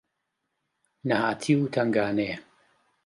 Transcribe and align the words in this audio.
نەهاتی 1.07 1.53
و 1.59 1.71
تەنگانەیە 1.73 2.37